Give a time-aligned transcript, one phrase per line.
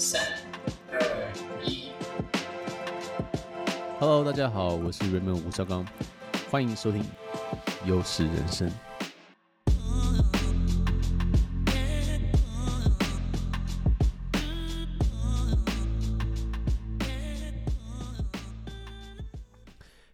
[0.00, 0.22] 三、
[0.92, 1.32] 二、
[1.64, 1.90] 一。
[3.98, 5.84] Hello，大家好，我是 Raymond 吴绍刚，
[6.48, 7.04] 欢迎收听
[7.84, 8.70] 优势人生。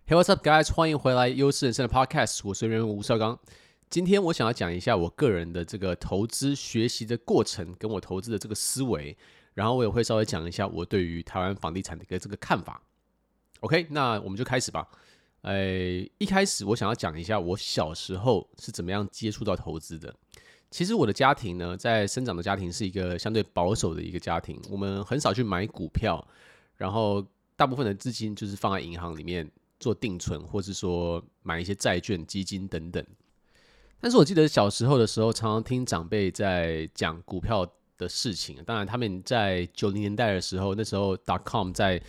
[0.06, 0.72] Hey, what's up, guys？
[0.72, 3.38] 欢迎回来优势人生的 Podcast，我是 Raymond 吴绍刚。
[3.90, 9.14] 今天我想要讲一下我个人的这个投资学习的过程，跟我投资的这个思维，
[9.55, 12.82] 然后我也会稍微讲一下我对于台湾房地产的一个这个看法。
[13.61, 14.86] OK，那我们就开始吧。
[15.40, 15.57] 呃，
[16.18, 20.14] 一开始我想要讲一下我小时候是怎么样接触到投资的。
[20.71, 26.26] 其实我的家庭呢，在生长的家庭是一个相对保守的一个家庭，我们很少去买股票，
[26.76, 27.25] 然后
[27.57, 29.48] 大部分的资金就是放在银行里面
[29.79, 33.05] 做定存，或是说买一些债券、基金等等。
[34.00, 37.64] 但是我记得小时候的时候，常常听长辈在讲股票
[37.98, 38.62] 的事情。
[38.64, 42.00] 当然，他们在九零年代的时候，那时候 dot com 在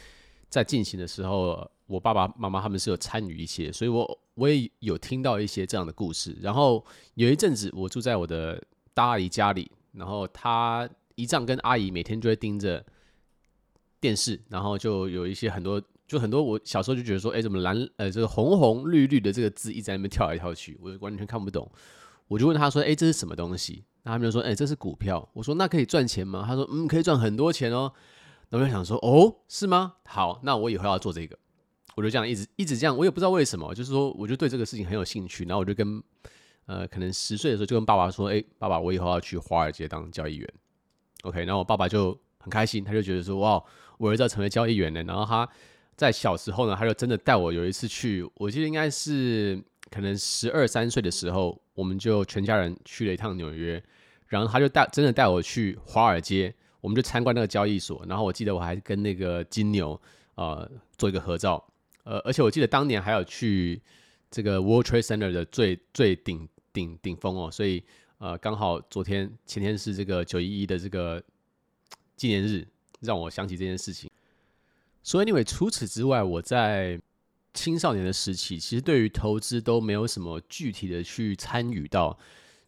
[0.50, 6.36] 在进行的时候，我爸爸妈妈他们是有参与一些，所以我我也有听到一些这样的故事。
[6.42, 8.62] 然后有一阵子，我住在我的
[8.94, 12.86] 大阿姨家里，然后她姨丈跟阿姨每天就会盯着
[14.00, 15.82] 电视，然后就有一些很多。
[16.08, 21.68] 就很多，我小时候就觉得说，哎，怎么蓝呃这个红红绿绿的这个字一直在那边跳来跳去，我完全看不懂。
[22.28, 23.84] 我就问他说，哎，这是什么东西？
[24.06, 25.28] 他们就说，哎，这是股票。
[25.34, 26.44] 我说，那可以赚钱吗？
[26.48, 27.92] 他说，嗯，可以赚很多钱哦。
[28.50, 29.96] 那我就想说，哦，是吗？
[30.06, 31.38] 好，那我以后要做这个。
[31.96, 35.44] 我就这样一直一直这样，我也不知道为什么，就是说，我就对这个事情很有兴趣。
[35.46, 36.02] 然后我就跟
[36.68, 40.54] 呃，可能十岁的时候就跟爸爸说，哎，爸爸，我以后要去华尔街当交易员。
[41.24, 43.64] OK，然后我爸爸就很开心，他就觉得说，哇，
[43.98, 45.04] 我儿子要成为交易员了。
[45.04, 45.48] 然后他。
[45.98, 53.82] 在小时候呢，他就真的带我有一次去，我记得应该是可能十二三岁的时候，我们就全家人去了一趟纽约，
[54.28, 60.00] 然后他就带真的带我去华尔街，我们就参观那个交易所，然后我记得我还跟那个金牛
[60.36, 61.66] 呃做一个合照，
[62.04, 63.82] 呃，而且我记得当年还有去
[64.30, 67.84] 这个 World Trade Center 的最最顶顶顶峰哦，所以
[68.18, 71.24] 呃刚好昨天前天是这个九一一的这个
[72.16, 72.68] 纪念日，
[73.02, 74.10] 让我想起这件事情。
[75.04, 77.00] 所以另外除此之外，我在
[77.56, 82.16] 青少年的时期，其实对于投资都没有什么具体的去参与到。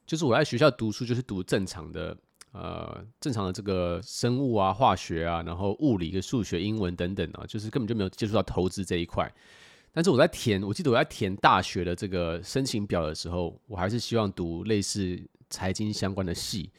[0.07, 2.17] 就是我在学校读书，就是读正常的，
[2.53, 9.31] 呃，正常的这个生物啊、化学啊，然后物理跟数学、英文等等啊，就是根本就没有接触到投资这一块。
[9.91, 16.71] 但是我在填，我记得我在填大学的这个申请表的时候，我还是希望读类似财经相关的系。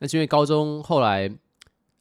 [0.00, 1.30] 那是因为高中后来。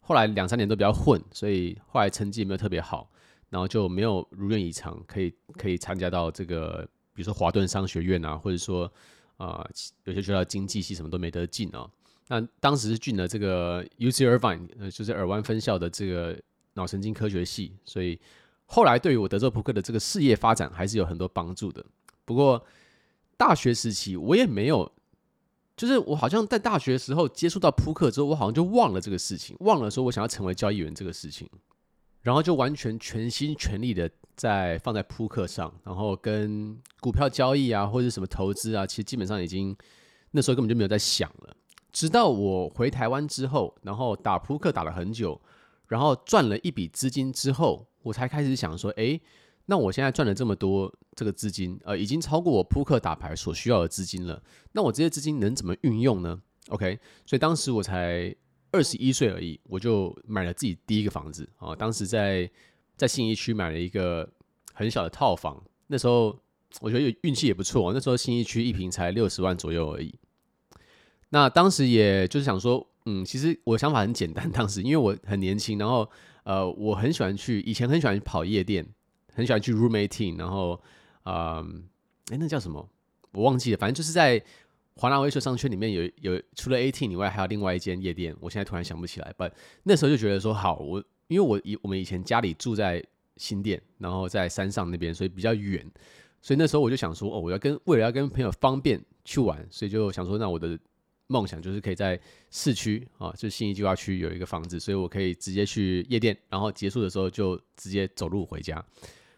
[0.02, 3.08] 后来两三年都比较混，所以后来成绩也没有特别好，
[3.50, 8.92] 然后就没有如愿以偿，可以可以参加到这个，比如说华顿商学院啊，或者说
[9.38, 9.68] 啊、
[10.04, 11.90] 有些学校经济系什么都没得进啊。
[12.28, 16.40] 那当时是进了这个 UC Irvine，呃，就是尔湾分校的这个
[16.74, 18.20] 脑神经科学系，所以
[18.66, 21.86] 后来对于我德州扑克的这个事业发展还是有很多帮助的。
[22.26, 22.64] 不过
[23.36, 24.92] 大学时期我也没有。
[25.76, 31.50] 就是我好像在大学时候接触到扑克之后，我好像就忘了这个事情，忘了说我想要成为交易员这个事情，
[32.22, 39.76] 然后就完全全心全力的在放在扑克上，然后跟股票交易啊或者什么投资啊，其实基本上已经
[40.32, 41.56] 那时候根本就没有在想了。
[41.92, 45.40] 直到我回台湾之后，然后打扑克打了很久，
[45.88, 49.22] 然后赚了一笔资金之后，我才开始想说，诶。
[49.72, 54.42] 那我现在赚了这么多这个资金，呃，已经超过我扑克打牌所需要的资金了。
[54.72, 58.36] 那我这些资金能怎么运用呢？OK，所以当时我才
[58.72, 61.76] 二十一岁而已，我就买了自己第一个房子啊。
[61.76, 62.50] 当时在
[62.96, 64.30] 在信义区买了一个
[64.74, 66.40] 很小的套房，那时候
[66.82, 67.92] 我觉得运气也不错。
[67.94, 70.14] 那时候信义区一平才六十万左右而已。
[71.30, 74.50] 那当时也就是想说，嗯，其实我想法很简单。
[74.52, 76.10] 当时因为我很年轻，然后
[76.44, 78.88] 呃，我很喜欢去，以前很喜欢跑夜店。
[79.32, 80.82] 很喜欢去 Room 18，然后，
[81.24, 81.88] 嗯，
[82.30, 82.90] 哎，那叫什么？
[83.32, 83.78] 我忘记了。
[83.78, 84.44] 反正就是在
[85.00, 88.36] 华纳威秀商圈里面有有除了 AT 以外，还有另外一间夜店。
[88.42, 89.34] 我现在突然想不起来。
[89.38, 89.50] 但
[89.84, 93.02] 那时候就觉得说，好，我因为我以我们以前家里住在
[93.38, 95.90] 新店，然后在山上那边，所以比较远。
[96.42, 100.78] 所以那时候我就想说，哦，我要跟为了要跟朋友方便去玩，所以就想说，那我的
[101.28, 102.20] 梦想就是可以在
[102.52, 108.84] 市区 啊，就是信义计划区有一个房子，所以我可以直接去夜店，然后结束的时候就直接走路回家。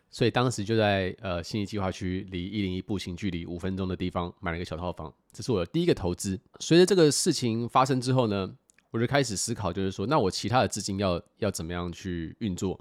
[0.09, 6.39] 所以当时就在呃信义计划区离一零一步行距离五分钟的地方买了一个小套房，这是我的第一个投资。
[6.59, 8.53] 随着这个事情发生之后呢，
[8.91, 12.79] 我就开始思考，就是说，那我其他的资金要要怎么样去运作？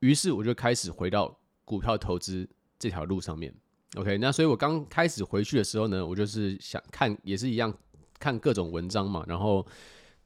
[0.00, 2.48] 于是我就开始回到股票投资
[2.78, 3.54] 这条路上面。
[3.96, 7.72] OK，那所以我刚开始回去的时候呢，我就是想看，也是一样
[8.18, 9.66] 看各种文章嘛，然后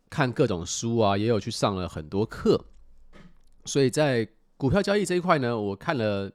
[0.09, 2.65] 看各种书啊，也有去上了很多课，
[3.67, 6.33] 所以在股票交易这一块呢，我看了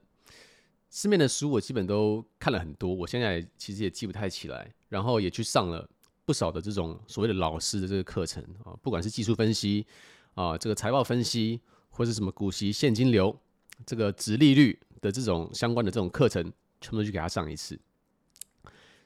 [0.96, 5.86] 市面的书，我基本都看了很多，我现在其实也记不太起来，然后也去上了
[6.24, 9.86] 不少的这种所谓的老师的这个课程啊，不管是技术分析
[10.32, 11.60] 啊，这个财报分析，
[11.90, 13.38] 或是什么股息现金流，
[13.84, 16.42] 这个殖利率的这种相关的这种课程，
[16.80, 17.78] 全部都去给他上一次。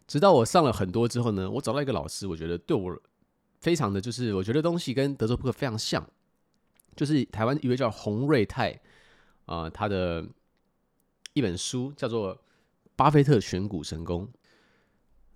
[0.07, 2.97] 直到我上了很多之后呢，我找到一个老师，我觉得对我
[3.61, 6.09] 非常的就是，我觉得东西跟德州扑克非常像，
[6.95, 8.81] 就是台湾一位叫洪瑞泰
[9.47, 10.25] 啊、他的
[11.33, 12.35] 一本书叫做
[12.97, 14.27] 《巴菲特选股神功》。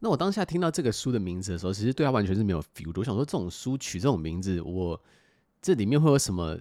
[0.00, 3.00] 那我当下听到这个书的名字的时候，其实对他完全是没有 feel 的。
[3.00, 5.00] 我想说，这种书取这种名字，我
[5.62, 6.58] 这里面会有什么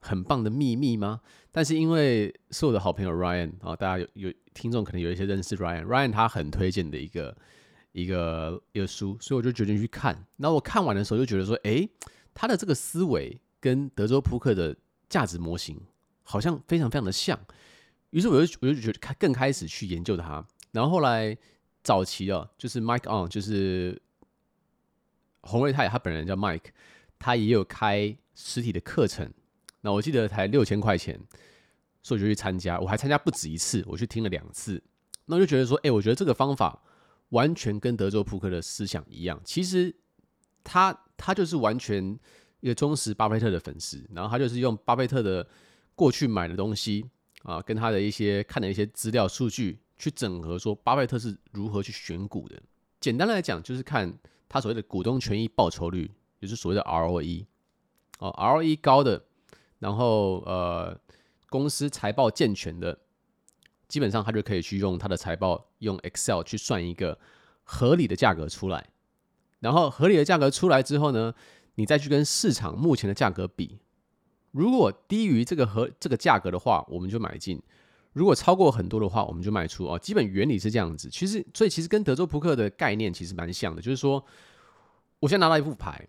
[0.00, 1.20] 很棒的秘密吗？
[1.52, 7.36] 但是因为是我的好朋友 Ryan 啊，大家有有听众可能有一些认识 Ryan，Ryan 他很推荐的一个
[7.92, 10.26] 一个一个书，所以我就决定去看。
[10.36, 11.88] 那我看完的时候就觉得说，诶，
[12.34, 14.74] 他的这个思维跟德州扑克的
[15.08, 15.80] 价值模型
[16.24, 17.38] 好像非常非常的像。
[18.10, 20.44] 于是我就我就觉得开更开始去研究它。
[20.72, 21.36] 然后后来
[21.82, 24.00] 早期啊，就是 Mike On，就是
[25.42, 26.70] 洪瑞泰他本人叫 Mike，
[27.18, 29.32] 他也有开实体的课程。
[29.80, 31.18] 那我记得才六千块钱，
[32.02, 32.78] 所以就去参加。
[32.78, 34.82] 我还参加不止一次，我去听了两次。
[35.24, 36.82] 那我就觉得说，哎、我觉得这个方法
[37.30, 39.40] 完全跟德州扑克的思想一样。
[39.44, 39.94] 其实
[40.62, 42.18] 他他就是完全
[42.60, 45.48] 一个忠实巴菲特的粉丝，然后他就是用巴菲特的
[45.94, 47.08] 过去买的东西
[47.42, 52.60] 啊，跟他的一些看的一些资料数据去整合，说巴菲特是如何去选股的。
[53.00, 56.10] 简单来讲，就是看他所谓的股东权益报酬率，
[56.40, 57.46] 也就是所谓的 ROE
[58.18, 59.24] 哦、，ROE 高的。
[59.78, 61.00] 然后，呃，
[61.48, 62.98] 公司财报健全的，
[63.88, 67.18] 基本上他就可以去用他的财报，用 Excel 去算一个
[67.62, 68.90] 合理的价格出来。
[69.60, 71.34] 然后合理的价格出来之后呢，
[71.76, 73.78] 你再去跟市场目前的价格比，
[74.52, 77.58] 如果低于这个和这个价格的话，我们就买进；
[78.12, 79.84] 如果超过很多的话，我们就卖出。
[79.86, 81.08] 哦，基本原理是这样子。
[81.08, 84.24] 其实，所以其实跟德州扑克的概念其实蛮像的，就是说，
[85.20, 86.08] 我现在拿到一副牌。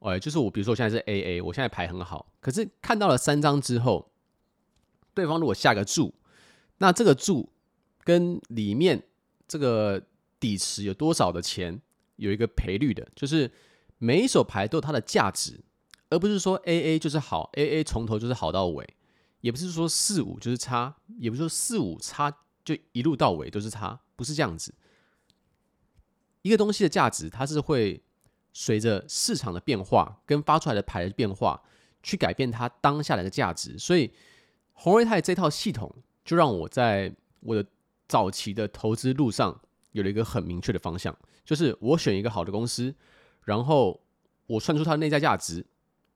[0.00, 4.12] 哎，就是我，比如说我现在是 AA，我现在牌很好，可是看到了三张之后，
[5.12, 6.14] 对方如果下个注，
[6.78, 7.52] 那这个注
[8.04, 9.02] 跟里面
[9.48, 10.00] 这个
[10.38, 11.80] 底池有多少的钱，
[12.14, 13.50] 有一个赔率的，就是
[13.98, 15.60] 每一手牌都有它的价值，
[16.10, 18.86] 而不是说 AA 就是好，AA 从头就是好到尾，
[19.40, 24.74] 也不是说四五就是差，也不是说四五差就一路到尾都是差，不是这样子。
[26.42, 28.02] 一个东西的价值，它是会。
[28.50, 31.62] 随着市场的变化跟发出来的牌的变化，
[32.02, 33.78] 去改变它当下来的价值。
[33.78, 34.10] 所以，
[34.72, 35.94] 红瑞泰这套系统
[36.24, 37.64] 就让我在我的
[38.08, 39.60] 早期的投资路上
[39.92, 42.92] 有了一个很明确的方向，就是我选一个好的公司，
[43.44, 44.00] 然后
[44.46, 45.64] 我算出它的内在价值，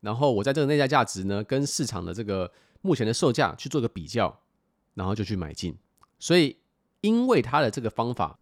[0.02, 2.52] 然后我在这个内在价值呢跟市场的这个
[2.82, 4.38] 目前的售价去做个比较，
[4.92, 5.74] 然后就去买进。
[6.18, 6.54] 所以，
[7.00, 8.38] 因为它的这个方法。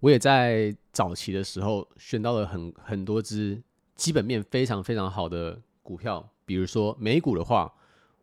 [0.00, 3.62] 我也在早期的时候选到了很很多只
[3.94, 7.72] 基本面非常非常好的股票，比如说美股的话，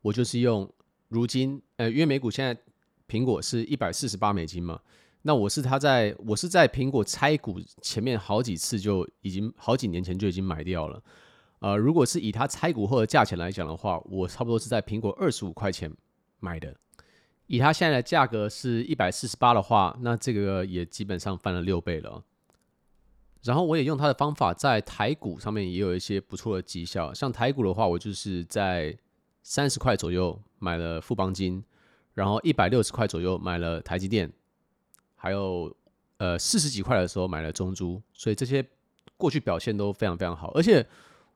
[0.03, 0.71] 我就是用
[1.07, 2.55] 如今呃，因为美股现在
[3.07, 4.79] 苹果是一百四十八美金嘛，
[5.23, 11.01] 那我是他在我是在苹果拆股前面好几次就已经好几年前就已经买掉了，
[11.61, 15.91] 呃，如果是以它拆股后的价钱来讲的话，我差不多是在苹果二十五块钱
[16.39, 16.75] 买的。
[17.45, 22.23] 以它现在的价格是一百四十八的话，那这个也基本上翻了六倍了。
[23.43, 27.13] 然后我也用它的方法，在台股上面也有一些不错的绩效。
[27.13, 28.97] 像台股的话，我就是在
[29.43, 31.63] 三十块左右买了富邦金，
[32.13, 34.31] 然后一百六十块左右买了台积电，
[35.15, 35.75] 还有
[36.17, 38.65] 呃四十几块的时候买了中珠，所以这些
[39.17, 40.51] 过去表现都非常非常好。
[40.55, 40.85] 而且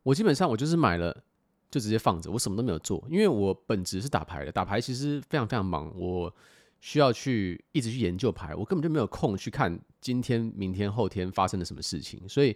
[0.06, 1.24] 我基本上我就是买了。
[1.72, 6.34] 就直接放着，我什么都没有做，因为我本职是打牌的，打牌其实非常非常忙，我
[6.80, 12.56] 需要去一直去研究牌，我根本就没有空去看今天、明天、后天发生了什么事情，所以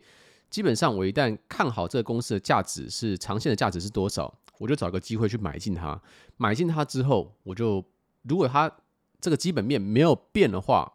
[0.50, 6.02] 基本上我一旦看好这个公司的价值是长线的价值是多少，我就找个机会去买进它，
[6.38, 7.84] 买进它之后，我就
[8.22, 8.72] 如果它
[9.20, 10.90] 这个基本面没有变的话，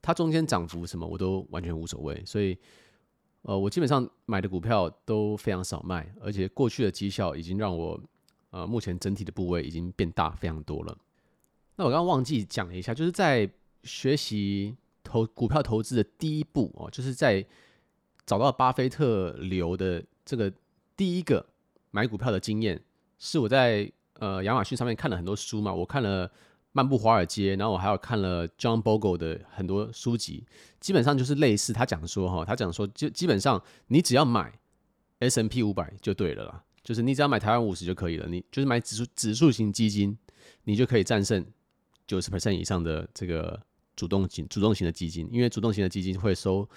[0.00, 2.56] 它中间涨幅什么我都完全无所谓，所以。
[3.48, 7.98] 呃，我基本上买的股票都非常少卖，而且过去的绩效已经让我，
[8.50, 10.94] 呃，目前整体的部位已经变大非常多了。
[11.76, 13.50] 那我刚刚忘记讲了一下，就是在
[13.84, 17.42] 学习投股票投资的第一步哦，就是在
[18.26, 20.52] 找到巴菲特流的这个
[20.94, 21.46] 第一个
[21.90, 22.78] 买股票的经验，
[23.18, 26.30] 是我在呃亚马逊上面看了很多书嘛，我看了。
[26.78, 30.46] 漫步华尔街，然后我还有看了 John Bogle 的很多书籍，
[30.78, 34.56] 基本上就是类似他讲说哈，他讲说就基本上你只要买
[35.18, 40.16] ，S&P 五百就对了啦，就是你只要买台湾五十就可以了，你就是买指数指数型基金，
[40.62, 41.44] 你就可以战胜
[42.06, 43.60] 九十 percent 以上的这个
[43.96, 46.68] 主动型主动型的基金，因为主动型的基金会收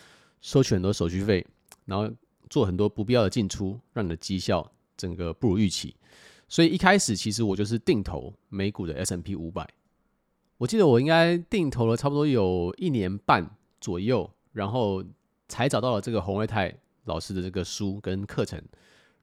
[0.41, 1.45] 收取很多手续费，
[1.85, 2.11] 然后
[2.49, 4.67] 做很多不必要的进出，让你的绩效
[4.97, 5.95] 整个不如预期。
[6.47, 9.65] 所以一开始其实我就是定投美股的 S&P 五百，
[10.61, 15.03] 我记得我应该定投了差不多有一年半左右，然后
[15.47, 16.71] 才找到了这个洪瑞泰
[17.05, 18.61] 老师的这个书跟课程，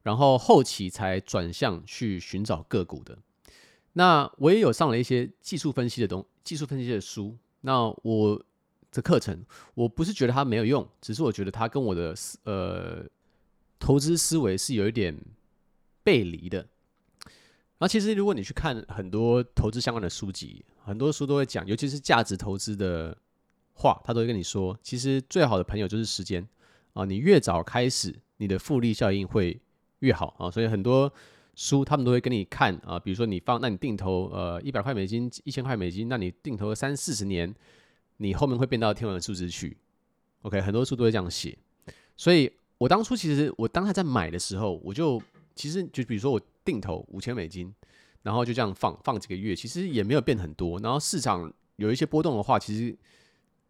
[0.03, 3.17] 然后后期才转向去寻找个股的。
[3.93, 7.37] 那我也有上了一些技术分析的东技术分析的书。
[7.61, 8.45] 那我
[8.91, 13.07] 的课程，我不是觉得它没有用，只是我觉得它跟我的呃
[13.79, 15.17] 投资思维是有一点
[16.03, 16.67] 背离的。
[17.79, 23.17] 然后其实，如果你去看很多投资相关的书籍，很多书都会讲，尤其是价值投资的
[23.75, 26.45] 话，他都会跟你说，其实最好的朋友就是时间
[26.95, 27.05] 啊。
[27.05, 29.61] 你越早开始，你的复利效应会
[30.01, 30.51] 越好啊。
[30.51, 31.13] 所以很多
[31.55, 37.55] 书他们都会跟你看啊，比如说你放，那你定投呃一百块美金、一千块美金，那你定投三四十年，
[38.17, 39.77] 你后面会变到天文数字去。
[40.43, 41.57] OK，很多书都会这样写。
[42.17, 45.23] 所以我当初其实我当他在买的时候，我就
[45.55, 46.41] 其实就比如说我。
[46.69, 47.75] 定投五千美金，
[48.21, 50.79] 然后就这样放放几个月，其实也没有变很多。
[50.81, 52.95] 然后市场有一些波动的话，其实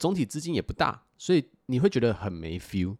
[0.00, 2.96] 总体资金也不大，所以你会觉得很没 feel。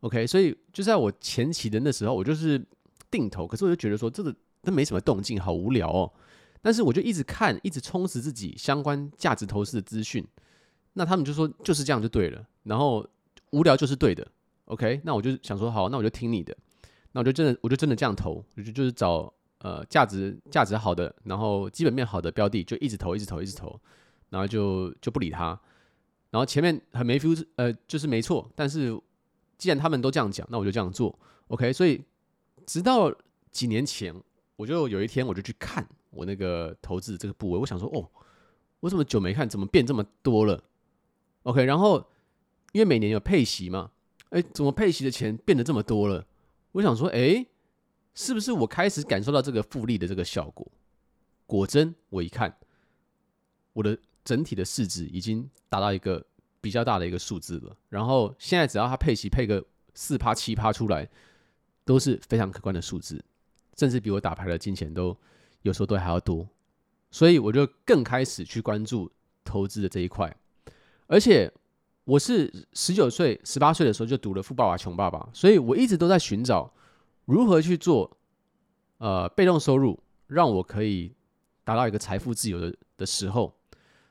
[0.00, 2.64] OK，所以就在我前期的那时候，我就是
[3.10, 6.12] 定投，可是我就觉得说这个都没什么动静，好无聊哦。
[6.62, 10.24] 但是我就一直看，一直充实自己相关价值投资的资讯。
[10.92, 13.04] 那他们就说就是这样就对了，然后
[13.50, 14.24] 无聊就是对的。
[14.66, 16.56] OK，那我就想说好，那我就听你的。
[17.16, 23.80] 那我就真的，我就真的这样投，就就是找呃价值价值好的，然后基本面好的标的，就一直投，一直投，一直投，
[24.28, 25.58] 然后就就不理他。
[26.28, 28.46] 然后前面很没 feel，呃，就是没错。
[28.54, 28.94] 但是
[29.56, 31.18] 既然他们都这样讲，那我就这样做
[31.48, 31.72] ，OK。
[31.72, 32.04] 所以
[32.66, 33.10] 直到
[33.50, 34.14] 几年前，
[34.56, 38.06] 我就有一天我就去看我那个投资这个部位，我想说，哦，
[38.80, 40.62] 我怎么久没看，怎么变这么多了
[41.44, 41.64] ？OK。
[41.64, 41.96] 然后
[42.72, 43.92] 因为每年有配息嘛，
[44.28, 46.26] 哎，怎么配息的钱变得这么多了？
[46.76, 47.46] 我想说，哎，
[48.12, 50.70] 是不是我开始感受到这个复利的这个效果？
[51.46, 52.54] 果真，我一看，
[53.72, 56.22] 我的整体的市值已经达到一个
[56.60, 57.74] 比较大的一个数字了。
[57.88, 59.64] 然后现在只要它配息配个
[59.94, 61.08] 四趴七趴出来，
[61.86, 63.24] 都是非常可观的数字，
[63.78, 65.16] 甚至比我打牌的金钱都
[65.62, 66.46] 有时候都还要多。
[67.10, 69.10] 所以我就更开始去关注
[69.42, 70.36] 投资的这一块，
[71.06, 71.50] 而且。
[72.06, 76.72] 我是十九岁、十八岁的时候就读了《富爸爸穷爸爸》，所以我一直都在寻找
[77.24, 78.16] 如何去做
[78.98, 81.12] 呃被动收入，让我可以
[81.64, 83.52] 达到一个财富自由的的时候。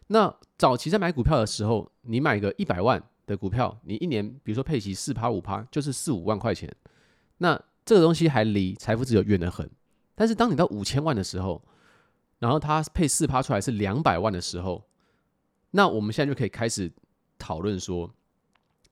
[0.07, 6.69] 那早期在买股票的时候，你买个一百万的股票，你一年比如说配息四趴五趴，就是四五万块钱。
[7.37, 9.69] 那这个东西还离财富自由远得很。
[10.15, 11.63] 但是当你到五千万的时候，
[12.39, 14.83] 然后它配四趴出来是两百万的时候，
[15.71, 16.91] 那我们现在就可以开始。
[17.37, 18.13] 讨论说，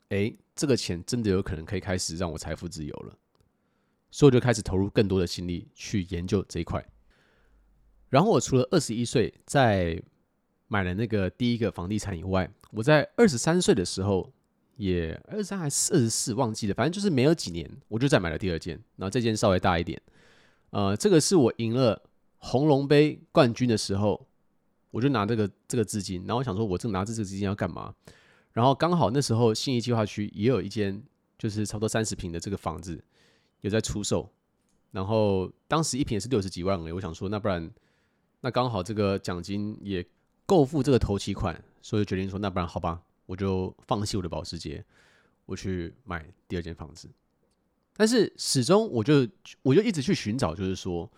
[0.09, 3.17] 哎，这个钱真的有可能可以开始让我财富自由了，
[4.11, 6.85] 所以我就开始投入更多的心力去研究这一块。
[8.09, 10.01] 然后我除了二十一岁在
[10.67, 14.31] 买了那个第一个房地产以外，我在二十三岁的时候，
[14.77, 19.99] 也二十三还是二十四忘记了，反正就是没有几年，我就再买了第二间，然后这间稍微大一点。
[20.69, 22.01] 呃，这个是我赢了
[22.37, 24.27] 红龙杯冠军的时候，
[24.91, 27.93] 我就拿这个这个资金，然后我想说，我这拿着这个资金要干嘛？
[28.53, 31.03] 然后刚好那时候信义计划区也有一间，
[31.39, 33.03] 就是差不多三十平的这个房子
[33.61, 34.29] 有在出售，
[34.91, 36.91] 然后当时一平也是六十几万而已。
[36.91, 37.67] 我想说，那不然
[38.41, 40.05] 那刚好这个奖金也
[40.45, 44.85] 够付这个头期款，所以决定说，那不然好吧，我就放弃我的保时捷，
[45.47, 47.09] 我去买第二间房子。
[47.97, 49.27] 但是始终我就
[49.63, 51.11] 我就一直去寻找，就是说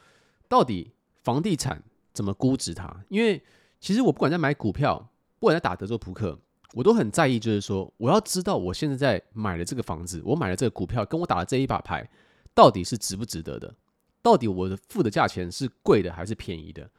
[0.48, 3.04] 到底房地产怎么估值它？
[3.10, 3.44] 因为
[3.82, 6.40] 其实我不管在买股票，不管在打德州扑克。
[6.76, 12.06] 我都很在意，就是说，我要知道我现在在买的这个房子，我买的这个股票，跟我打的这一把牌，
[12.54, 13.74] 到底是值不值得的？
[14.22, 16.92] 到底我的付的价钱是贵的还是便宜的？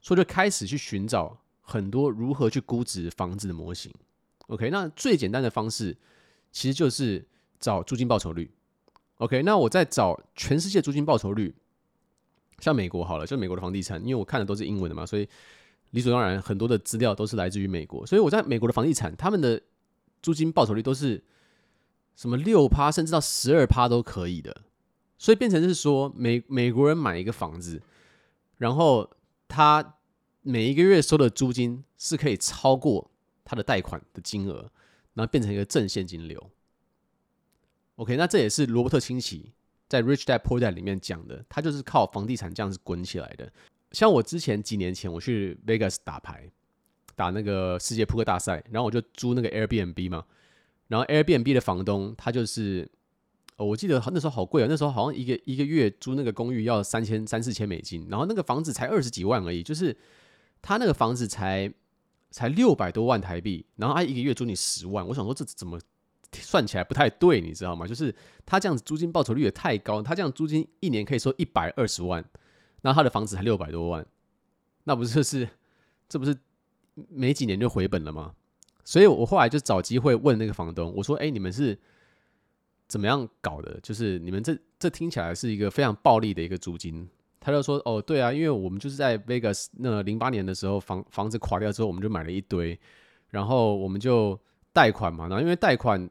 [0.00, 3.92] 所以就开始去寻找很多如何去估值房子的模型。
[4.46, 5.94] OK，那最简单的方式
[6.50, 7.22] 其实就是
[7.60, 8.50] 找租金报酬率。
[9.18, 11.54] OK，那我在找全世界租金报酬率，
[12.60, 15.28] 像美国好了，就美国的房地产，因为我看的都是英文的嘛，所以。
[15.90, 19.60] 理所当然，很多的资料都是来自于美国，所以我在美国的房地产，他们的
[20.22, 21.22] 租金报酬率都是
[22.14, 24.62] 什么六趴，甚至到十二趴都可以的，
[25.16, 27.80] 所以变成是说，美美国人买一个房子，
[28.58, 29.10] 然后
[29.46, 29.96] 他
[30.42, 33.10] 每一个月收的租金是可以超过
[33.44, 34.70] 他的贷款的金额，
[35.14, 36.50] 然后变成一个正现金流。
[37.96, 39.52] OK，那这也是罗伯特清崎
[39.88, 43.50] 在《Rich Dad Poor Dad》里面讲的，他就是靠房地产这样子滚起来的。
[43.92, 46.50] 像我之前几年前我去 Vegas 打牌，
[47.16, 50.24] 打那个世界扑克大赛，然后我就租那个 Airbnb 嘛，
[50.88, 52.88] 然后 Airbnb 的房东他就是，
[53.56, 59.96] 哦，我记得那时候好贵啊，那时候好像一个一个月租那个公寓要三千三四千美金，然后那个房子才二十几万而已，就是
[60.60, 61.72] 他那个房子才
[62.30, 65.78] 才六百多万台币，然后他一个月租你十万，我想说这怎么？
[66.30, 67.86] 算起来不太对，你知道吗？
[67.86, 68.14] 就是
[68.44, 72.22] 他这样子租金报酬率也太高，他这样租金一年可以收一百二十万，
[72.82, 74.06] 那他的房子才六百多万，
[74.84, 75.48] 那不是是
[76.08, 76.36] 这不是
[77.08, 78.34] 没几年就回本了吗？
[78.84, 81.78] 所以我后来就找机会问那个房东，我说：“哎，你们是
[82.86, 83.78] 怎么样搞的？
[83.82, 87.08] 就是你们这这听起来是一个非常暴利的一个租金。”
[87.40, 92.78] 他就说：“哦，对啊，因为我们就是在 Vegas 那零八年的时候房房子垮掉之后，我们就买了一堆，
[93.28, 94.38] 然后我们就
[94.72, 96.08] 贷款嘛，然后因为贷款。”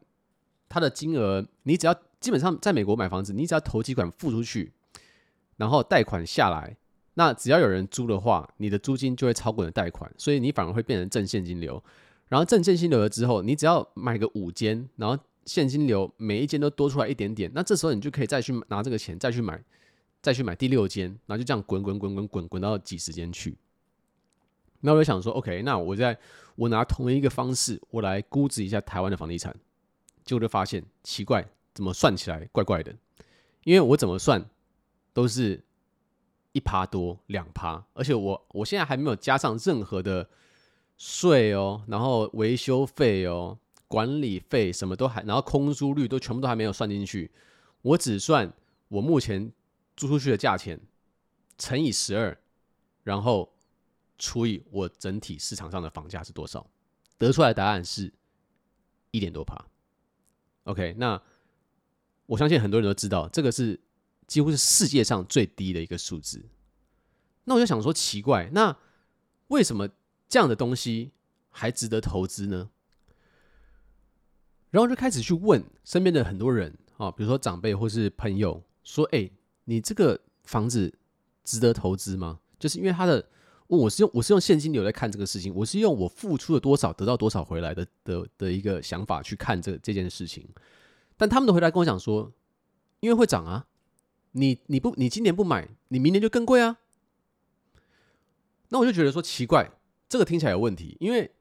[0.69, 4.73] 它的金额，你只要基本上在美国买房子，你只要头几款付出去，
[5.57, 6.77] 然后贷款下来，
[7.15, 11.83] 那只要有人租的话，你的租金就会超过你的贷款，所以你反而会变成正现金流。
[12.29, 19.61] 然后正现金流了之后，你只要买个五间，然后现金流每一间都多出来一点点，那这时候你就可以再去拿这个钱再去买，
[20.21, 23.57] 再去买第六间，然后就这样滚滚滚滚滚滚到几十间去。
[24.81, 26.15] 那我就想说，OK，那我在
[26.55, 29.55] 我拿同一个方式，我来估值一下台湾的房地产。
[30.23, 32.93] 结果就发现奇怪，怎么算起来怪怪的？
[33.63, 34.45] 因为我怎么算
[35.17, 35.63] 都是
[36.51, 40.29] 一趴多两趴，而且我我现在还没有加上任何的
[40.95, 43.57] 税哦，然后维修费哦、
[43.87, 47.31] 管理费什么都还，然后空租率都全部都还没有算进去。
[47.81, 48.53] 我只算
[48.89, 49.51] 我目前
[49.95, 50.79] 租出去的价钱
[51.57, 52.37] 乘以十二，
[53.01, 53.51] 然后
[54.19, 56.69] 除以我整体市场上的房价是多少，
[57.17, 58.13] 得出来的答案是
[59.09, 59.65] 一点多趴。
[60.65, 61.19] OK，那
[62.27, 63.79] 我相信很多人都知道，这个是
[64.27, 66.45] 几乎是世界上最低的一个数字。
[67.45, 68.77] 那我就想说，奇怪，那
[69.47, 69.89] 为什么
[70.27, 71.11] 这样的东西
[71.49, 72.69] 还值得投资呢？
[74.69, 79.31] 然后就开始去问身边的很多人啊，比如说长辈或是朋友，说：“哎，
[79.63, 80.93] 你这个房子
[81.43, 83.27] 值得投资吗？”就是因为他的。
[83.69, 90.47] 我是用我是用现金流来看这个事情，我是用我付出了多少得到多少回来的的的一个想法去看这这件事情，
[91.17, 92.31] 但他们的回答跟我讲说，
[93.01, 93.67] 因为会涨啊，
[94.37, 96.77] 你你不你今年不买，你明年就更贵啊。
[98.69, 99.71] 那我就觉得说奇怪，
[100.07, 101.31] 这个听起来有问题，因为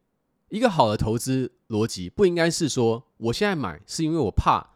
[0.48, 4.70] 一个好的投资逻辑不应该是说我现在买是因为我怕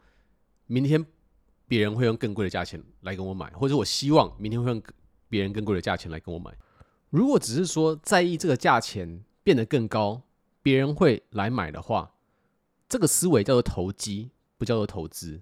[0.66, 1.06] 明天
[1.66, 4.82] 别人会用更贵的价钱来跟我买，或者我希望明天会用
[5.28, 6.52] 别人更贵的价钱来跟我买。
[7.08, 10.22] 如果只是说在意这个价钱变得更高，
[10.62, 12.12] 别人会来买的话，
[12.88, 15.40] 这个思维叫做投机，不叫做投资。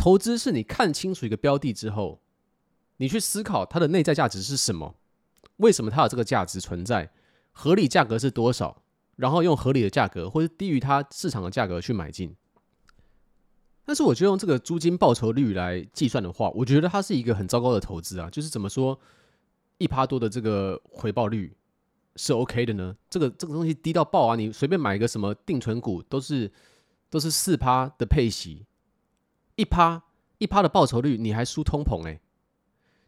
[0.00, 2.22] 投资是你看清楚一个标的之后，
[2.96, 4.94] 你去思考它的内在价值是什么，
[5.58, 7.12] 为什么它有这个价值存在，
[7.52, 8.82] 合理价格是多少，
[9.16, 12.34] 然后用合理的价格或者低于它市场的价格去买进。
[13.84, 18.98] 但是，我就用这个租金报酬率来计算的话，我觉得它是一个很糟糕的投资啊，就是怎么说？
[19.76, 21.54] 一趴多的这个回报率
[22.16, 22.96] 是 OK 的呢？
[23.10, 24.34] 这个这个东西低到爆啊！
[24.34, 26.50] 你随便买一个什么定存股都是
[27.10, 28.64] 都是四趴的配息，
[29.60, 30.02] 一趴
[30.38, 32.18] 一趴的报酬率，你还输通膨哎！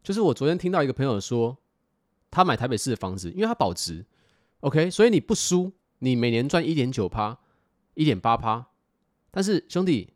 [0.03, 1.57] 就是我昨天听到一个朋友说，
[2.31, 4.05] 他买台北市的房子，因为他保值
[4.61, 7.39] ，OK，所以你不输，你每年赚一点九趴，
[7.95, 8.67] 一点八趴，
[9.31, 10.13] 但是兄弟，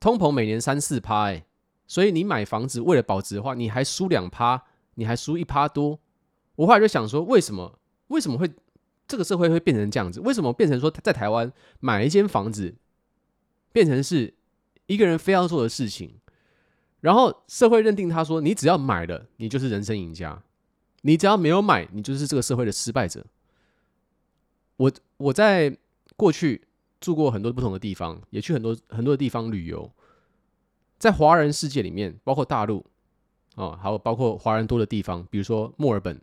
[0.00, 1.44] 通膨每年三四趴哎，
[1.86, 4.64] 所以你买房子为了保值的话，你还输两趴。
[4.98, 6.00] 你还输一趴多，
[6.54, 7.78] 我后来就想说，为什么？
[8.06, 8.50] 为什么会
[9.06, 10.20] 这个社会会变成这样子？
[10.20, 12.74] 为什么变成说在台湾买一间房子，
[13.72, 14.32] 变成是
[14.86, 16.14] 一个人非要做的事情？
[17.00, 20.42] 然后社会认定他说，你只要买了，你就是人生赢家；
[21.02, 23.24] 你只要没有买，你就是这个社会的失败者。
[24.76, 25.76] 我我在
[26.16, 26.66] 过去
[27.00, 29.90] 住过很多不同的地方，也去很多很多的地方旅游，
[30.98, 32.84] 在华人世界里面，包括大陆。
[33.56, 36.20] 哦，还有包括华人多的地方，比如说墨尔本、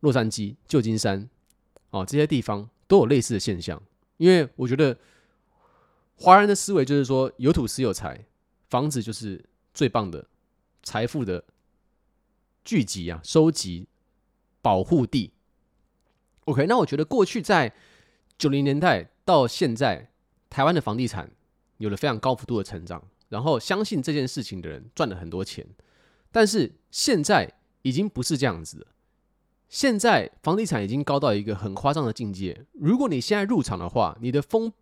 [0.00, 1.30] 洛杉矶、旧金山，
[1.90, 3.80] 哦，这些地方都有类似的现象。
[4.16, 4.98] 因为我觉得
[6.20, 8.26] 华人的思维就是说，有土斯有财，
[8.68, 10.26] 房子就是最棒的
[10.82, 11.44] 财富的
[12.64, 13.86] 聚集啊，收集
[14.60, 15.32] 保护地。
[16.46, 17.72] OK，那我觉得过去在
[18.36, 20.10] 九零年代到现在，
[20.50, 21.30] 台湾的房地产
[21.76, 25.64] 有了非常高幅度的成长，然后相信这件事情的人赚了很多钱。
[26.32, 28.86] 但是现在已经不是这样子了。
[29.68, 32.66] 现在房地产已经高到一个很夸张的境界。
[32.72, 34.72] 如果你现在入场的话，你的风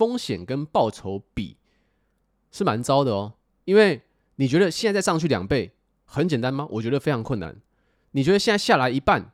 [0.00, 1.58] 风险跟报酬比
[2.50, 3.34] 是蛮糟的哦。
[3.66, 4.00] 因为
[4.36, 5.72] 你觉得现在再上去两倍
[6.06, 6.66] 很简单吗？
[6.70, 7.54] 我觉得非常困难。
[8.12, 9.30] 你觉得现在下来一半，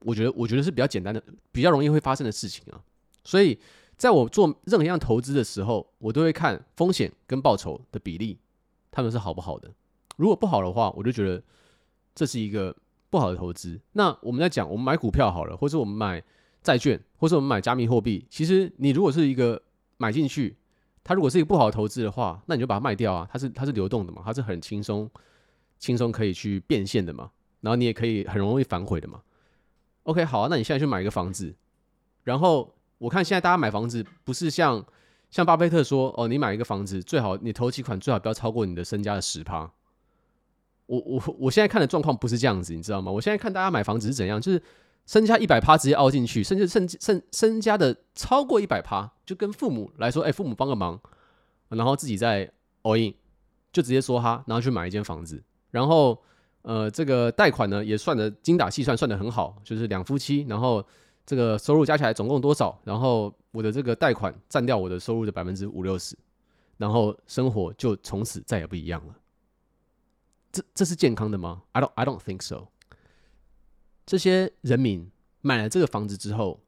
[0.00, 1.22] 我觉得我觉得是比较简单的，
[1.52, 2.82] 比较容易会发生的事情啊。
[3.22, 3.56] 所以
[3.96, 8.40] 在我做任何一样投资的时候，我都会看风险跟报酬的比例，
[8.90, 9.70] 他们是好不好的。
[10.16, 11.40] 如果不好的话，我就觉得
[12.12, 12.74] 这是一个
[13.08, 13.80] 不好的投资。
[13.92, 16.20] 那我们在讲，我们买股票好了，或者我们买
[16.60, 18.26] 债券，或者我们买加密货币。
[18.28, 19.62] 其实你如果是一个
[19.96, 20.56] 买进去，
[21.02, 23.28] 它如果是一个不好的投资的话，那你就把它卖掉啊。
[23.32, 25.10] 它是它是流动的嘛，它是很轻松
[25.78, 27.30] 轻松可以去变现的嘛。
[27.60, 29.20] 然后你也可以很容易反悔的嘛。
[30.04, 31.54] OK，好啊，那你现在去买一个房子，
[32.22, 34.84] 然后我看现在大家买房子不是像
[35.30, 39.70] 像巴菲特说哦，你买一个房子最好你头几款最好不要超过你的身家的十趴。
[40.86, 43.10] 我我我现在看的状况不是这样子，你知道吗？
[43.10, 44.62] 我现在看大家买房子是怎样，就是
[45.06, 51.00] 身家一百趴直接凹进去，甚至甚至身身家的超过一百趴，就跟父母来说，哎，父母帮个忙，
[51.68, 52.50] 然后自己再
[52.82, 53.14] all in，
[53.72, 56.20] 就直接说哈，然后去买一间房子，然后
[56.62, 60.84] 呃，这个贷款呢也算的精打细算，算得很好，就是两夫妻，然后
[61.24, 66.18] 这个收入加起来总共多少，然后我的这个贷款占掉我的收入的百分之五六十，
[66.78, 69.14] 然后生活就从此再也不一样了。
[70.50, 72.66] 这这是健康的吗？I don't I don't think so。
[74.06, 76.60] 这些人民买了这个房子之后，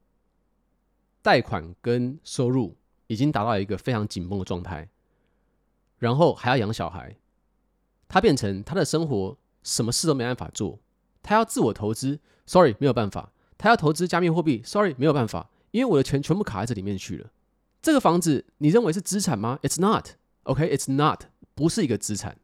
[1.21, 2.75] 贷款跟收入
[3.07, 4.89] 已经达到一个非常紧绷的状态，
[5.97, 7.15] 然后还要养小孩，
[8.09, 10.79] 他变成他的生活什么事都没办法做。
[11.23, 17.31] 他要自我投资，sorry 没有办法；他要投资加密货币，sorry 没有办法，因为我的钱全部卡在这里面去了。
[17.81, 20.09] 这个房子你认为是资产吗？It's not.
[20.43, 21.23] OK, it's not.
[21.55, 22.37] 不是一个资产。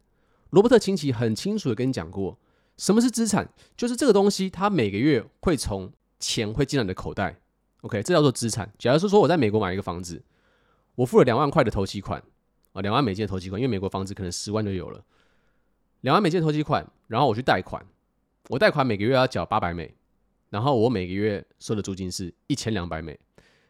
[0.51, 2.37] 罗伯特清崎很清楚的跟你讲过，
[2.77, 3.49] 什么是资产？
[3.77, 7.39] 就是这个东西，它每个月会从钱会进到你的口袋。
[7.81, 8.71] OK，这叫做资产。
[8.77, 10.23] 假如说说我在美国买一个房子，
[10.95, 12.21] 我付了两万块的头期款
[12.73, 15.03] 啊，两万美金的头期款，因为美国房子可能十万就有了，
[16.01, 17.85] 两万美金的头期款，然后我去贷款，
[18.49, 19.95] 我贷款每个月要缴八百美，
[20.49, 23.17] 然后我每个月收的租金是一千两百美，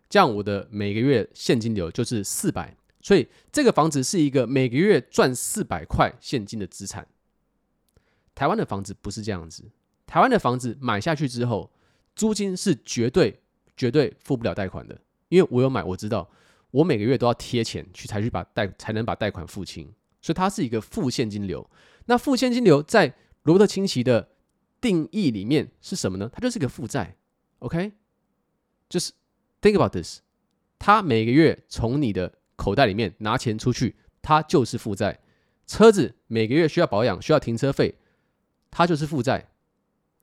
[0.09, 2.75] 这样我的每个月现金流就是四百。
[3.01, 7.07] 所以这个房子是一个每个月赚四百块现金的资产。
[8.35, 9.63] 台湾的房子不是这样子，
[10.05, 11.71] 台湾的房子买下去之后，
[12.15, 13.41] 租金是绝对
[13.75, 16.29] 绝对付不了贷款的，因为我有买，我知道
[16.71, 21.67] 我每个月都要贴钱去才去把贷才能把贷款付清，所以它是一个负现金流。
[22.05, 24.29] 那负现金流在罗伯特清崎的
[24.79, 26.29] 定义里面是什么呢？
[26.31, 27.15] 它就是一个负债。
[27.59, 27.93] OK，
[28.89, 29.13] 就是
[29.61, 30.19] think about this，
[30.77, 35.21] 他每个月从你的口袋里面拿钱出去，它就是负债。
[35.65, 37.95] 车子每个月需要保养，需要停车费，
[38.75, 39.47] 它就是负债。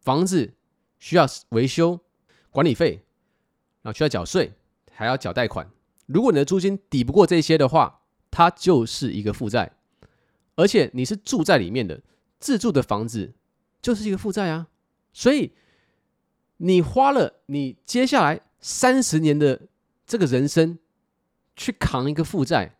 [0.02, 0.52] 房子
[0.98, 1.98] 需要维修、
[2.50, 3.02] 管理费，
[3.80, 4.52] 然后需要缴税，
[4.90, 5.66] 还要缴贷款。
[6.04, 9.72] 如果你的租金抵不过这些的话，它就是一个负债。
[10.56, 12.02] 而且你是住在里面的，
[12.38, 13.32] 自住的房子
[13.80, 14.68] 就是一个负债啊。
[15.14, 15.52] 所以
[16.58, 19.62] 你花了你接下来三十年的
[20.06, 20.78] 这个人生。
[21.54, 22.78] 去扛一个负债，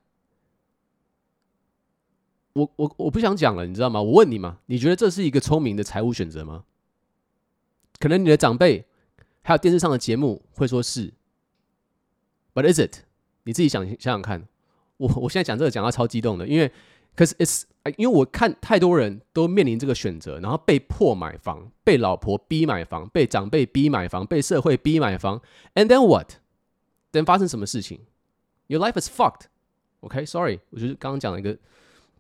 [2.55, 4.01] 我我我不想讲了，你知道吗？
[4.03, 6.65] 我问你嘛，你觉得这是一个聪明的财务选择吗？
[7.99, 8.87] 可能你的长辈
[9.43, 11.13] 还有电视上的节目会说是
[12.55, 13.05] ，But is it？
[13.45, 14.47] 你自己想想想看，
[14.97, 16.71] 我我现在讲这个讲到超激动的，因为
[17.15, 17.63] 可是 it's
[17.97, 25.41] 因为我看太多人都面临这个选择，然后被迫买房，被老婆逼买房，被长辈逼买房，被社会逼买房
[25.75, 26.35] ，and then what？
[27.11, 28.01] 等发生什么事情
[28.69, 29.47] ？Your life is fucked.
[30.01, 31.59] OK, sorry，我就是刚刚讲了一个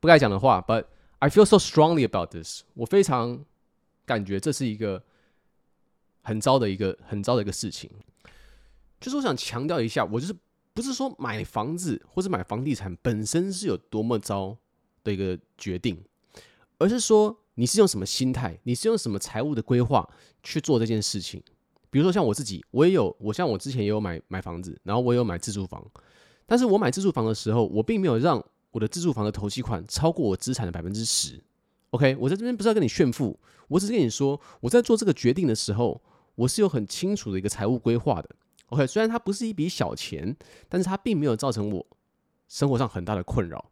[0.03, 0.87] 不该讲的话，But
[1.21, 2.62] I feel so strongly about this。
[2.75, 3.45] 我非常
[4.05, 5.01] 感觉这是一个
[6.23, 7.88] 很糟的一个很糟的一个事情。
[9.01, 10.35] 就是我想强调一下，我就是
[10.75, 14.57] 不是说买房子或者买房地产本身是有多么糟
[15.05, 16.03] 的一个决定，
[16.79, 20.09] 而是说你是用什么心态，你是用什么财务的规划
[20.43, 21.41] 去做这件事情。
[21.91, 25.81] 比如说像我自己，我也有，我像我之前也有买买房子，然后我也有买自住房。
[26.45, 31.41] 但是我买自住房的时候，我并没有让我的自住房的头期款超过我资产的百分之十。
[31.91, 36.03] OK，我在这边不是要跟你炫富，我只是跟你说，我在做这个决定的时候，
[36.35, 38.29] 我是有很清楚的一个财务规划的。
[38.71, 40.35] OK，虽然它不是一笔小钱，
[40.69, 41.87] 但是它并没有造成我
[42.49, 43.71] 生活上很大的困扰。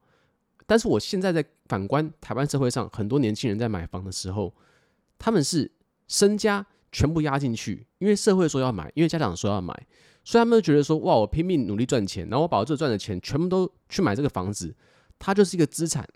[0.67, 4.55] 但是我现在在反观台湾社会上很多年轻人在买房的时候，
[5.19, 5.73] 他们是
[6.07, 9.87] 身家全部压进去，因为社会说要买，因为家长说要买。
[10.25, 14.75] 所以他们就觉得说，哇，我拼命努力赚钱，然后我把我这赚的钱全部都去买这个房子，
[15.19, 16.09] 它就是一个资产。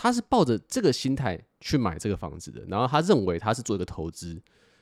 [0.00, 4.40] 他是抱着这个心态去买这个房子的，然后他认为他是做一个投资，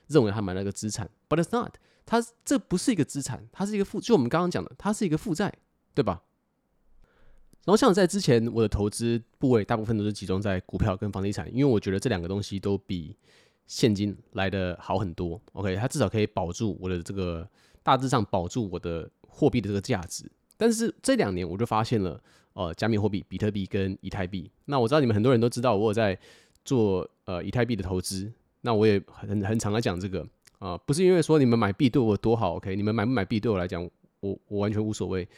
[0.09, 1.73] 认为他买了个资产，but it's not，
[2.05, 5.51] 他这不是一个资产，它是一个负，就我们刚刚讲的，它是一个负债，
[5.95, 6.23] 对吧？
[7.65, 13.17] 然后像在之前，我的投资部位大部分都是集中在股票跟房地产，因为我觉得这两个东西都比
[13.67, 15.41] 现金来的好很多。
[15.53, 17.49] OK，它至少可以保住我的这个
[17.83, 20.31] 大致上保住我的货币的这个价值。
[20.57, 22.21] 但是这两年我就发现了，
[22.55, 24.51] 呃，加密货币比特币跟以太币。
[24.65, 26.19] 那我知道你们很多人都知道我有在
[26.65, 30.27] 做呃以太币的投资，那我也很很常来讲这个
[30.59, 33.83] 啊、不是因为说你们买币对我多好，OK，你们买不买币对我来讲，
[34.21, 35.29] 我我完全无所谓，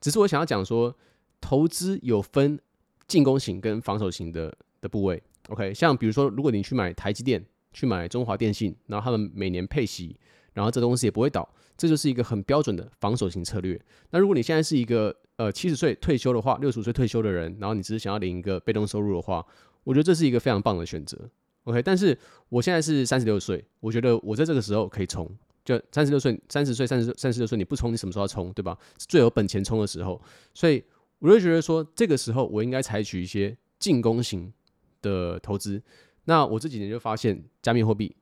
[0.00, 0.94] 只是我想要讲说。
[1.38, 2.58] 投资有分
[3.06, 7.44] 进攻型跟防守型的的部位，OK，像比如说，如果你去买台积电，
[7.76, 10.16] 去买中华电信，然后他们每年配息，
[10.54, 13.78] 然后这东西也不会倒，这就是一个很标准的防守型策略。
[14.12, 19.44] 那如果你现在是一个呃七十岁退休的话，六十五岁退休的人，然后你只是想要领一个被动收入的话，
[19.84, 21.18] 我觉得这是一个非常棒的选择
[21.64, 21.82] ，OK。
[21.82, 25.30] 但是我现在是三十六岁，我觉得我在这个时候可以冲，
[25.62, 28.78] 就三十六岁、三十岁、三十三十六岁，你不冲，你什么时候要冲，对吧？
[28.96, 30.18] 最有本钱冲的时候，
[30.54, 30.82] 所以。
[31.18, 34.52] 我就觉得说，这个时候我应该采取一些进攻型
[35.00, 35.82] 的投资。
[36.26, 38.14] 那我这几年就发现，加密货币、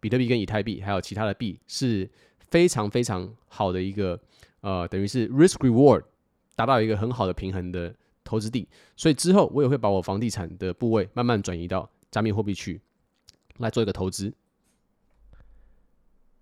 [0.00, 4.18] 比特币跟以太币，还有其他的币，是非常非常好的一个
[4.60, 6.04] 呃，等于是 risk reward
[6.54, 8.66] 达到一个很好的平衡的投资地。
[8.96, 12.80] 所以之后我也会把我房地产的部位慢慢转移到加密货币去
[13.58, 14.32] 来做一个投资。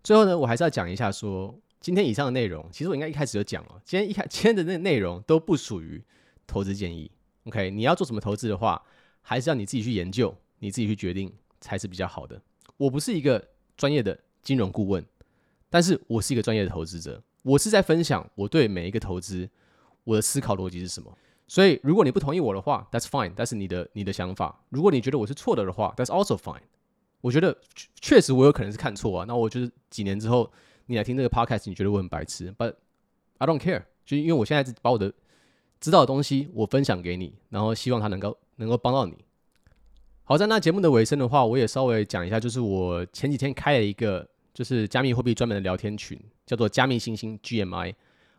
[0.03, 1.59] 最后呢，我还是要讲一下说。
[1.81, 3.79] 今天以上的内容，其实我应该一开始就讲了。
[3.85, 6.03] 今天一开，今天的那内容都不属于
[6.46, 7.11] 投资建议。
[7.44, 8.83] OK，你要做什么投资的话，
[9.20, 12.40] 还是要你自己去研究，你自己去决定才是比较好的。
[12.79, 13.46] 我不是一个
[13.77, 15.05] 专业的金融顾问，
[15.68, 17.22] 但是我是一个专业的投资者。
[17.42, 19.46] 我是在分享我对每一个投资
[20.05, 21.14] 我的思考逻辑是什么。
[21.46, 24.64] 所以，如果你不同意我的话，That's fine，但是你的你的想法。
[24.70, 26.62] 如果你觉得我是错的的话，That's also fine。
[27.20, 27.55] 我觉得
[28.00, 29.24] 确实我有可能是看错啊。
[29.29, 30.50] 那我就是几年之后。
[30.87, 32.74] 你来听这个 podcast，你觉得我很白痴？But
[33.38, 35.11] I don't care，就因为我现在把我的
[35.81, 39.24] 知道的东西我分享给你，然后希望它能够能够帮到你。
[40.24, 47.94] 好，在那节目的尾声的话，我也稍微讲一下，就是我前几天开了一个就是加密货币专门的聊天群，叫做加密星星 GMI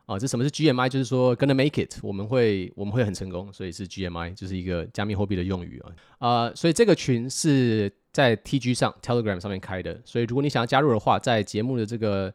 [0.05, 0.17] 啊。
[0.17, 0.89] 这什么是 GMI？
[0.89, 5.91] 就是说 gonna make it，我们会我们会很成功，所以是 GMI，就是一个加密货币的用语啊。
[6.27, 7.91] 啊，所以这个群是。
[8.15, 12.33] 在 TG 上 Telegram 上面开的，所以如果你想要加入的话，在节目的这个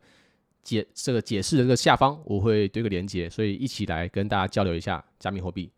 [0.63, 5.71] 解这个解释的这个下方，我会堆个连接，所以一起来跟大家交流一下加密货币。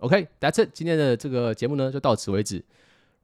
[0.00, 2.62] OK，That's it，今天的这个节目呢就到此为止。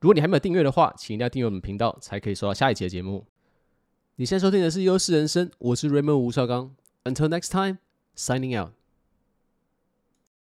[0.01, 3.27] 如果你还没有订阅的话，请一定要订阅我们频道，才可以收到下一期的节目。
[4.17, 6.75] 你现在收听的是优势人生，我是 Raymond 吴绍刚。
[7.05, 8.73] Until next time，signing out。